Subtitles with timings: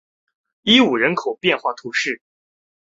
[0.63, 2.23] 伊乌人口变化图示